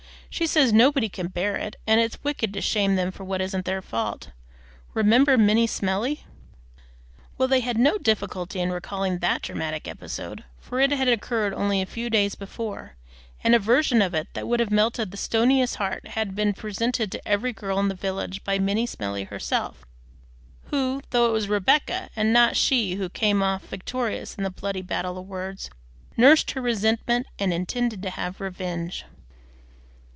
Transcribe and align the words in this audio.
She 0.33 0.47
says 0.47 0.71
nobody 0.71 1.09
can 1.09 1.27
bear 1.27 1.57
it, 1.57 1.75
and 1.85 1.99
it's 1.99 2.23
wicked 2.23 2.53
to 2.53 2.61
shame 2.61 2.95
them 2.95 3.11
for 3.11 3.25
what 3.25 3.41
isn't 3.41 3.65
their 3.65 3.81
fault. 3.81 4.29
Remember 4.93 5.37
Minnie 5.37 5.67
Smellie!" 5.67 6.23
Well, 7.37 7.49
they 7.49 7.59
had 7.59 7.77
no 7.77 7.97
difficulty 7.97 8.61
in 8.61 8.71
recalling 8.71 9.17
that 9.17 9.41
dramatic 9.41 9.89
episode, 9.89 10.45
for 10.57 10.79
it 10.79 10.91
had 10.91 11.09
occurred 11.09 11.53
only 11.53 11.81
a 11.81 11.85
few 11.85 12.09
days 12.09 12.35
before; 12.35 12.95
and 13.43 13.53
a 13.53 13.59
version 13.59 14.01
of 14.01 14.13
it 14.13 14.29
that 14.33 14.47
would 14.47 14.61
have 14.61 14.71
melted 14.71 15.11
the 15.11 15.17
stoniest 15.17 15.75
heart 15.75 16.07
had 16.07 16.33
been 16.33 16.53
presented 16.53 17.11
to 17.11 17.27
every 17.27 17.51
girl 17.51 17.77
in 17.77 17.89
the 17.89 17.93
village 17.93 18.41
by 18.45 18.57
Minnie 18.57 18.87
Smellie 18.87 19.25
herself, 19.27 19.83
who, 20.69 21.01
though 21.09 21.25
it 21.27 21.33
was 21.33 21.49
Rebecca 21.49 22.09
and 22.15 22.31
not 22.31 22.55
she 22.55 22.95
who 22.95 23.09
came 23.09 23.43
off 23.43 23.67
victorious 23.67 24.35
in 24.35 24.45
the 24.45 24.49
bloody 24.49 24.81
battle 24.81 25.17
of 25.17 25.27
words, 25.27 25.69
nursed 26.15 26.51
her 26.51 26.61
resentment 26.61 27.27
and 27.37 27.51
intended 27.51 28.01
to 28.03 28.11
have 28.11 28.39
revenge. 28.39 29.03